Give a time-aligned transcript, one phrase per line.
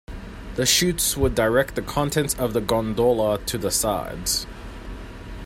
[0.55, 4.47] The chutes would direct the contents of the gondola to the sides.